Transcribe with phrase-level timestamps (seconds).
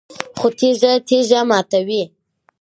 [0.37, 2.03] خو تیږه تیږه ماتوي